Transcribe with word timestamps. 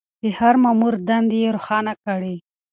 د 0.21 0.23
هر 0.39 0.55
مامور 0.63 0.93
دندې 1.07 1.37
يې 1.43 1.49
روښانه 1.55 1.93
کړې. 2.03 2.35